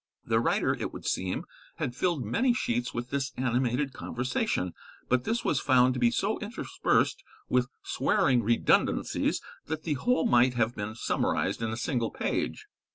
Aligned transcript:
The 0.25 0.39
writer, 0.39 0.73
it 0.73 0.91
would 0.91 1.05
seem, 1.05 1.45
had 1.75 1.93
filled 1.95 2.25
many 2.25 2.55
sheets 2.55 2.91
with 2.91 3.11
this 3.11 3.33
animated 3.37 3.93
conversation, 3.93 4.73
but 5.09 5.25
this 5.25 5.45
was 5.45 5.59
found 5.59 5.93
to 5.93 5.99
be 5.99 6.09
so 6.09 6.39
interspersed 6.39 7.23
with 7.49 7.67
swearing 7.83 8.41
redundancies 8.41 9.43
that 9.67 9.83
the 9.83 9.93
whole 9.93 10.25
might 10.25 10.55
have 10.55 10.75
been 10.75 10.95
summarised 10.95 11.61
in 11.61 11.69
a 11.69 11.77
single 11.77 12.09
page. 12.09 12.65